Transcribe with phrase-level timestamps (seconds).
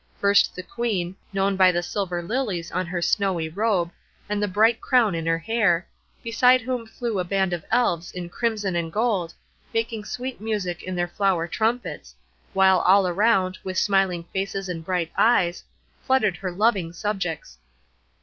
[0.19, 3.91] First the Queen, known by the silver lilies on her snowy robe
[4.27, 5.85] and the bright crown in her hair,
[6.23, 9.35] beside whom flew a band of Elves in crimson and gold,
[9.75, 12.15] making sweet music on their flower trumpets,
[12.53, 15.63] while all around, with smiling faces and bright eyes,
[16.03, 17.59] fluttered her loving subjects.